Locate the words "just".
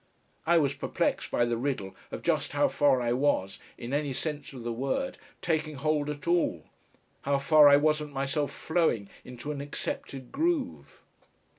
2.23-2.53